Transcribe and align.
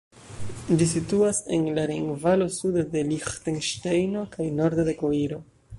Ĝi 0.79 0.87
situas 0.91 1.41
en 1.57 1.67
la 1.77 1.83
Rejnvalo 1.91 2.49
sude 2.57 2.87
de 2.95 3.07
Liĥtenŝtejno 3.11 4.29
kaj 4.37 4.53
norde 4.63 4.87
de 4.91 5.03
Koiro. 5.05 5.43